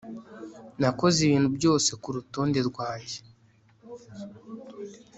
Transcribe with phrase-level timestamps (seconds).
[0.79, 3.19] Nakoze ibintu byose kurutonde rwanjye